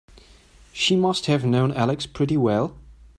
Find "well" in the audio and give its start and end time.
2.35-2.75